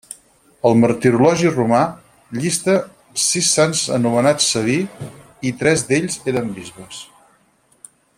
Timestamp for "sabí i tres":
4.55-5.85